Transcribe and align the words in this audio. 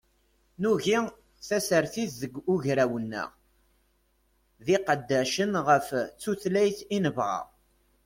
Nugi 0.61 0.95
tasertit 1.47 2.11
deg 2.21 2.33
ugraw-nneɣ, 2.53 3.29
d 4.65 4.67
iqeddacen 4.75 5.51
ɣef 5.67 5.87
tutlayt 6.21 6.79
i 6.95 6.97
nebɣa. 7.03 7.39